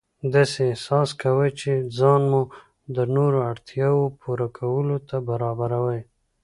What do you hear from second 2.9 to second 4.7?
د نورو اړتیاوو پوره